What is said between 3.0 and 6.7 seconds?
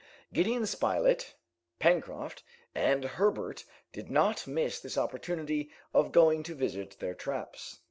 Herbert did not miss this opportunity of going to